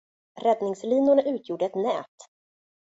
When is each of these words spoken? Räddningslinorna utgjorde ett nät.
Räddningslinorna 0.41 1.23
utgjorde 1.23 1.65
ett 1.65 1.75
nät. 1.75 2.15